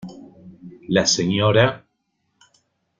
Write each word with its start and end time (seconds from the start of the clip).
La 0.95 1.05
"Sra. 1.05 1.67